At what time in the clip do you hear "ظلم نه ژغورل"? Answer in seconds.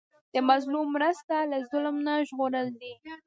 1.69-2.67